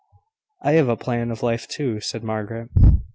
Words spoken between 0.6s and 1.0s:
"I have a